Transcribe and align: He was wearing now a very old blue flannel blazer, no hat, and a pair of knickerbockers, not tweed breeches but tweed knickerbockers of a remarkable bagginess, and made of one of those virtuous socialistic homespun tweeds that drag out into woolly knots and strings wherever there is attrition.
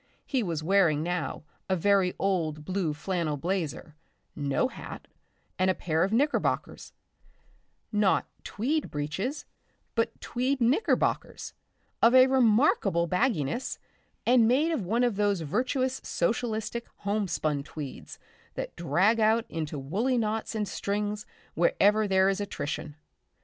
He 0.25 0.41
was 0.41 0.63
wearing 0.63 1.03
now 1.03 1.43
a 1.69 1.75
very 1.75 2.15
old 2.17 2.65
blue 2.65 2.91
flannel 2.91 3.37
blazer, 3.37 3.95
no 4.35 4.67
hat, 4.67 5.07
and 5.59 5.69
a 5.69 5.75
pair 5.75 6.03
of 6.03 6.11
knickerbockers, 6.11 6.91
not 7.91 8.25
tweed 8.43 8.89
breeches 8.89 9.45
but 9.93 10.19
tweed 10.19 10.59
knickerbockers 10.59 11.53
of 12.01 12.15
a 12.15 12.25
remarkable 12.25 13.05
bagginess, 13.07 13.77
and 14.25 14.47
made 14.47 14.71
of 14.71 14.87
one 14.87 15.03
of 15.03 15.17
those 15.17 15.41
virtuous 15.41 16.01
socialistic 16.03 16.87
homespun 17.01 17.61
tweeds 17.63 18.17
that 18.55 18.75
drag 18.75 19.19
out 19.19 19.45
into 19.49 19.77
woolly 19.77 20.17
knots 20.17 20.55
and 20.55 20.67
strings 20.67 21.27
wherever 21.53 22.07
there 22.07 22.27
is 22.27 22.41
attrition. 22.41 22.95